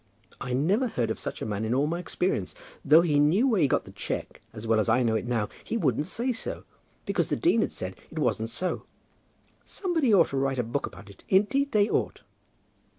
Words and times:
I 0.39 0.53
never 0.53 0.87
heard 0.87 1.11
of 1.11 1.19
such 1.19 1.43
a 1.43 1.45
man 1.45 1.63
in 1.63 1.75
all 1.75 1.85
my 1.85 1.99
experience. 1.99 2.55
Though 2.83 3.01
he 3.01 3.19
knew 3.19 3.47
where 3.47 3.61
he 3.61 3.67
got 3.67 3.85
the 3.85 3.91
cheque 3.91 4.41
as 4.51 4.65
well 4.65 4.79
as 4.79 4.89
I 4.89 5.03
know 5.03 5.13
it 5.13 5.27
now, 5.27 5.47
he 5.63 5.77
wouldn't 5.77 6.07
say 6.07 6.33
so, 6.33 6.63
because 7.05 7.29
the 7.29 7.35
dean 7.35 7.61
had 7.61 7.71
said 7.71 7.95
it 8.09 8.17
wasn't 8.17 8.49
so. 8.49 8.87
Somebody 9.63 10.11
ought 10.11 10.29
to 10.29 10.37
write 10.37 10.57
a 10.57 10.63
book 10.63 10.87
about 10.87 11.11
it, 11.11 11.23
indeed 11.29 11.71
they 11.71 11.87
ought." 11.87 12.23